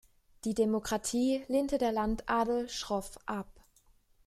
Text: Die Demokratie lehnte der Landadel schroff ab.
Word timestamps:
Die 0.45 0.55
Demokratie 0.55 1.45
lehnte 1.47 1.77
der 1.77 1.91
Landadel 1.91 2.67
schroff 2.69 3.19
ab. 3.27 3.63